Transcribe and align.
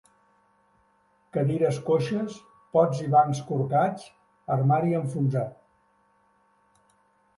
Cadires 1.37 1.77
coixes, 1.89 2.39
pots 2.77 3.03
i 3.09 3.09
bancs 3.17 3.43
corcats, 3.51 4.09
armari 4.57 4.97
enfonsat. 5.01 6.85